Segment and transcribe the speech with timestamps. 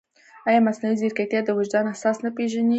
[0.47, 2.69] ایا مصنوعي ځیرکتیا د وجدان احساس نه پېژني؟